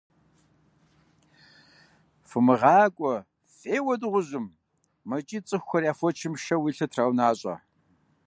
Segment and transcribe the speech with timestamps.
[2.27, 3.15] -ФымыгъакӀуэ,
[3.57, 4.45] феуэ дыгъужьым!-
[5.07, 7.55] мэкӀий цӀыхухэр, я фочхэм шэуэ илъыр траунащӀэ.